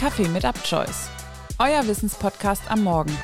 [0.00, 1.10] Kaffee mit UpChoice,
[1.58, 3.14] euer Wissenspodcast am Morgen.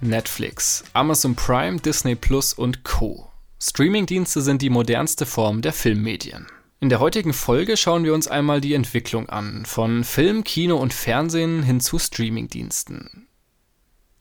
[0.00, 3.28] Netflix, Amazon Prime, Disney Plus und Co.
[3.62, 6.46] Streamingdienste sind die modernste Form der Filmmedien.
[6.80, 10.94] In der heutigen Folge schauen wir uns einmal die Entwicklung an, von Film, Kino und
[10.94, 13.23] Fernsehen hin zu Streamingdiensten.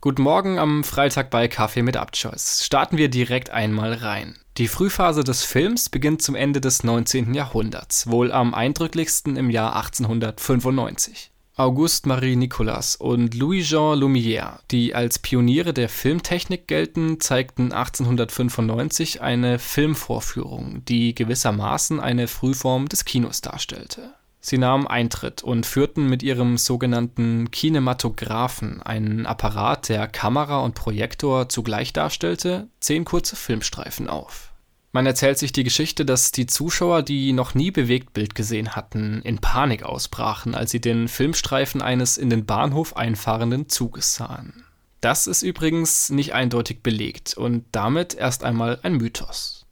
[0.00, 2.64] Guten Morgen am Freitag bei Kaffee mit Upchoice.
[2.64, 4.36] Starten wir direkt einmal rein.
[4.56, 7.34] Die Frühphase des Films beginnt zum Ende des 19.
[7.34, 11.32] Jahrhunderts, wohl am eindrücklichsten im Jahr 1895.
[11.56, 20.84] Auguste-Marie Nicolas und Louis-Jean Lumière, die als Pioniere der Filmtechnik gelten, zeigten 1895 eine Filmvorführung,
[20.84, 24.14] die gewissermaßen eine Frühform des Kinos darstellte.
[24.40, 31.48] Sie nahmen Eintritt und führten mit ihrem sogenannten Kinematographen, einen Apparat, der Kamera und Projektor
[31.48, 34.48] zugleich darstellte, zehn kurze Filmstreifen auf
[34.92, 39.38] man erzählt sich die Geschichte, dass die Zuschauer, die noch nie Bewegtbild gesehen hatten, in
[39.38, 44.64] Panik ausbrachen, als sie den Filmstreifen eines in den Bahnhof einfahrenden Zuges sahen.
[45.00, 49.66] Das ist übrigens nicht eindeutig belegt und damit erst einmal ein Mythos.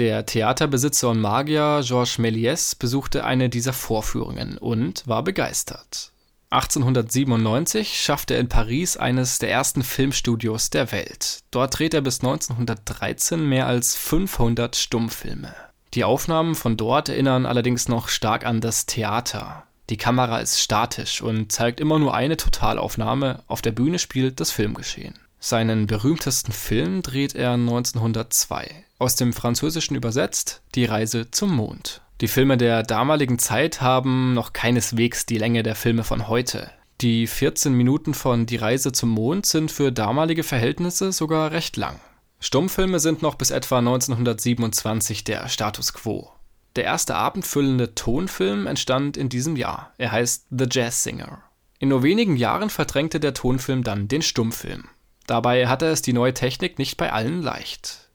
[0.00, 6.12] Der Theaterbesitzer und Magier Georges Méliès besuchte eine dieser Vorführungen und war begeistert.
[6.48, 11.40] 1897 schaffte er in Paris eines der ersten Filmstudios der Welt.
[11.50, 15.54] Dort dreht er bis 1913 mehr als 500 Stummfilme.
[15.92, 19.64] Die Aufnahmen von dort erinnern allerdings noch stark an das Theater.
[19.90, 24.50] Die Kamera ist statisch und zeigt immer nur eine Totalaufnahme, auf der Bühne spielt das
[24.50, 25.18] Filmgeschehen.
[25.40, 32.02] Seinen berühmtesten Film dreht er 1902, aus dem Französischen übersetzt Die Reise zum Mond.
[32.20, 36.70] Die Filme der damaligen Zeit haben noch keineswegs die Länge der Filme von heute.
[37.00, 41.98] Die 14 Minuten von Die Reise zum Mond sind für damalige Verhältnisse sogar recht lang.
[42.40, 46.30] Stummfilme sind noch bis etwa 1927 der Status quo.
[46.76, 49.94] Der erste abendfüllende Tonfilm entstand in diesem Jahr.
[49.96, 51.42] Er heißt The Jazz Singer.
[51.78, 54.84] In nur wenigen Jahren verdrängte der Tonfilm dann den Stummfilm.
[55.26, 58.09] Dabei hatte es die neue Technik nicht bei allen leicht.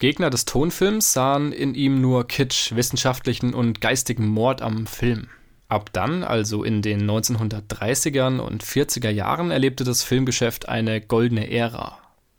[0.00, 5.28] Gegner des Tonfilms sahen in ihm nur Kitsch, wissenschaftlichen und geistigen Mord am Film.
[5.68, 11.98] Ab dann, also in den 1930ern und 40er Jahren, erlebte das Filmgeschäft eine goldene Ära.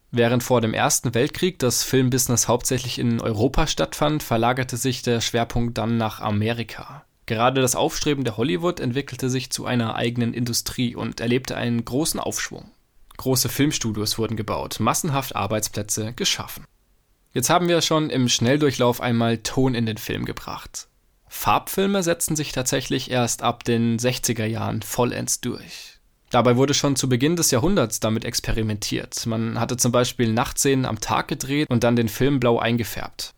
[0.10, 5.78] Während vor dem Ersten Weltkrieg das Filmbusiness hauptsächlich in Europa stattfand, verlagerte sich der Schwerpunkt
[5.78, 7.06] dann nach Amerika.
[7.28, 12.20] Gerade das Aufstreben der Hollywood entwickelte sich zu einer eigenen Industrie und erlebte einen großen
[12.20, 12.72] Aufschwung.
[13.18, 16.66] Große Filmstudios wurden gebaut, massenhaft Arbeitsplätze geschaffen.
[17.34, 20.88] Jetzt haben wir schon im Schnelldurchlauf einmal Ton in den Film gebracht.
[21.28, 26.00] Farbfilme setzen sich tatsächlich erst ab den 60er Jahren vollends durch.
[26.30, 29.26] Dabei wurde schon zu Beginn des Jahrhunderts damit experimentiert.
[29.26, 33.32] Man hatte zum Beispiel Nachtszenen am Tag gedreht und dann den Film blau eingefärbt.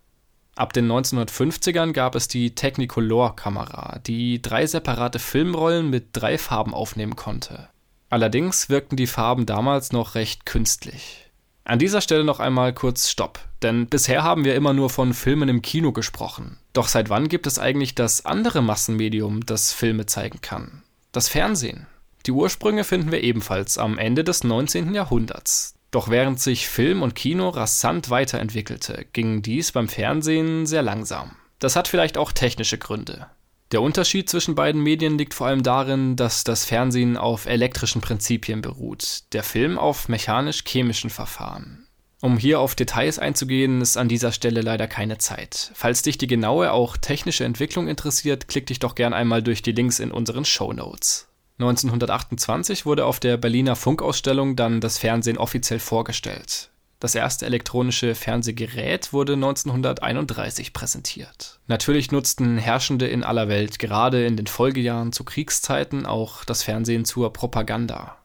[0.56, 7.16] Ab den 1950ern gab es die Technicolor-Kamera, die drei separate Filmrollen mit drei Farben aufnehmen
[7.16, 7.70] konnte.
[8.10, 11.32] Allerdings wirkten die Farben damals noch recht künstlich.
[11.64, 15.50] An dieser Stelle noch einmal kurz Stopp, denn bisher haben wir immer nur von Filmen
[15.50, 16.58] im Kino gesprochen.
[16.74, 20.84] Doch seit wann gibt es eigentlich das andere Massenmedium, das Filme zeigen kann?
[21.12, 21.88] Das Fernsehen.
[22.26, 24.94] Die Ursprünge finden wir ebenfalls am Ende des 19.
[24.94, 25.76] Jahrhunderts.
[25.92, 31.36] Doch während sich Film und Kino rasant weiterentwickelte, ging dies beim Fernsehen sehr langsam.
[31.60, 33.28] Das hat vielleicht auch technische Gründe.
[33.72, 38.62] Der Unterschied zwischen beiden Medien liegt vor allem darin, dass das Fernsehen auf elektrischen Prinzipien
[38.62, 41.88] beruht, der Film auf mechanisch-chemischen Verfahren.
[42.24, 45.72] Um hier auf Details einzugehen, ist an dieser Stelle leider keine Zeit.
[45.74, 49.74] Falls dich die genaue, auch technische Entwicklung interessiert, klick dich doch gern einmal durch die
[49.74, 51.28] Links in unseren Show Notes.
[51.60, 56.70] 1928 wurde auf der Berliner Funkausstellung dann das Fernsehen offiziell vorgestellt.
[57.02, 61.60] Das erste elektronische Fernsehgerät wurde 1931 präsentiert.
[61.68, 67.04] Natürlich nutzten Herrschende in aller Welt gerade in den Folgejahren zu Kriegszeiten auch das Fernsehen
[67.04, 68.16] zur Propaganda.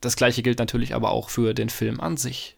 [0.00, 2.54] Das gleiche gilt natürlich aber auch für den Film an sich.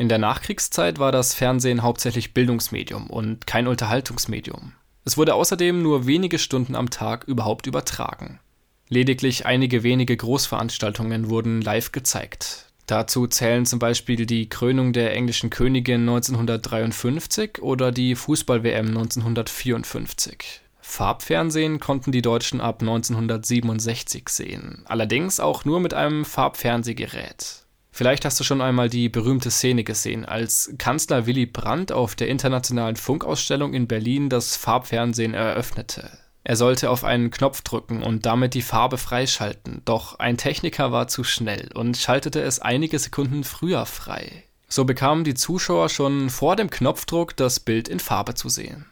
[0.00, 4.72] In der Nachkriegszeit war das Fernsehen hauptsächlich Bildungsmedium und kein Unterhaltungsmedium.
[5.04, 8.40] Es wurde außerdem nur wenige Stunden am Tag überhaupt übertragen.
[8.88, 12.72] Lediglich einige wenige Großveranstaltungen wurden live gezeigt.
[12.86, 20.62] Dazu zählen zum Beispiel die Krönung der englischen Königin 1953 oder die Fußball-WM 1954.
[20.80, 27.66] Farbfernsehen konnten die Deutschen ab 1967 sehen, allerdings auch nur mit einem Farbfernsehgerät.
[28.00, 32.28] Vielleicht hast du schon einmal die berühmte Szene gesehen, als Kanzler Willy Brandt auf der
[32.28, 36.10] internationalen Funkausstellung in Berlin das Farbfernsehen eröffnete.
[36.42, 41.08] Er sollte auf einen Knopf drücken und damit die Farbe freischalten, doch ein Techniker war
[41.08, 44.44] zu schnell und schaltete es einige Sekunden früher frei.
[44.66, 48.86] So bekamen die Zuschauer schon vor dem Knopfdruck das Bild in Farbe zu sehen.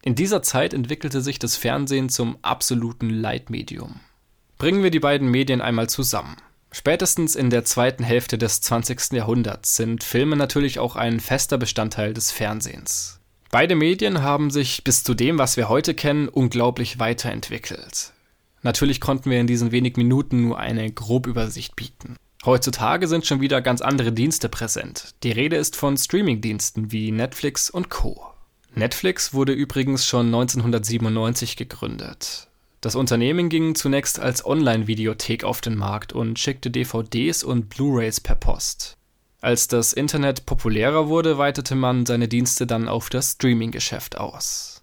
[0.00, 4.00] In dieser Zeit entwickelte sich das Fernsehen zum absoluten Leitmedium.
[4.56, 6.38] Bringen wir die beiden Medien einmal zusammen.
[6.70, 9.12] Spätestens in der zweiten Hälfte des 20.
[9.12, 13.20] Jahrhunderts sind Filme natürlich auch ein fester Bestandteil des Fernsehens.
[13.50, 18.12] Beide Medien haben sich bis zu dem, was wir heute kennen, unglaublich weiterentwickelt.
[18.62, 22.16] Natürlich konnten wir in diesen wenigen Minuten nur eine Grobübersicht bieten.
[22.44, 25.14] Heutzutage sind schon wieder ganz andere Dienste präsent.
[25.22, 28.22] Die Rede ist von Streamingdiensten wie Netflix und Co.
[28.74, 32.48] Netflix wurde übrigens schon 1997 gegründet.
[32.80, 38.36] Das Unternehmen ging zunächst als Online-Videothek auf den Markt und schickte DVDs und Blu-rays per
[38.36, 38.96] Post.
[39.40, 44.82] Als das Internet populärer wurde, weitete man seine Dienste dann auf das Streaming-Geschäft aus.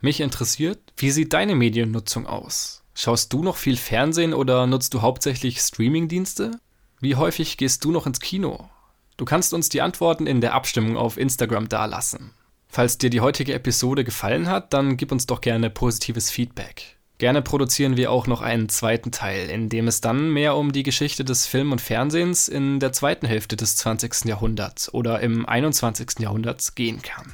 [0.00, 2.82] Mich interessiert, wie sieht deine Mediennutzung aus?
[2.94, 6.60] Schaust du noch viel Fernsehen oder nutzt du hauptsächlich Streaming-Dienste?
[7.00, 8.68] Wie häufig gehst du noch ins Kino?
[9.16, 12.32] Du kannst uns die Antworten in der Abstimmung auf Instagram dalassen.
[12.68, 16.95] Falls dir die heutige Episode gefallen hat, dann gib uns doch gerne positives Feedback.
[17.18, 20.82] Gerne produzieren wir auch noch einen zweiten Teil, in dem es dann mehr um die
[20.82, 24.26] Geschichte des Film und Fernsehens in der zweiten Hälfte des 20.
[24.26, 26.18] Jahrhunderts oder im 21.
[26.18, 27.32] Jahrhunderts gehen kann.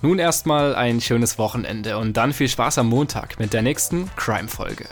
[0.00, 4.86] Nun erstmal ein schönes Wochenende und dann viel Spaß am Montag mit der nächsten Crime-Folge.